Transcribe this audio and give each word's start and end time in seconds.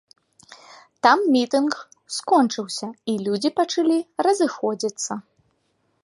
Там 1.07 1.19
мітынг 1.35 1.73
скончыўся, 2.15 2.87
і 3.13 3.15
людзі 3.27 3.49
пачалі 3.59 3.97
разыходзіцца. 4.29 5.13